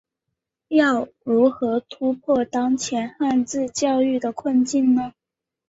[0.69, 5.13] 要如何突破当前汉字教育的困境呢？